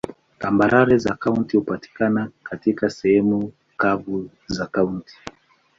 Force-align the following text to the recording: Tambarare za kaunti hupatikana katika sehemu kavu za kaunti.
Tambarare 0.39 0.97
za 0.97 1.15
kaunti 1.15 1.57
hupatikana 1.57 2.31
katika 2.43 2.89
sehemu 2.89 3.53
kavu 3.77 4.29
za 4.47 4.65
kaunti. 4.65 5.15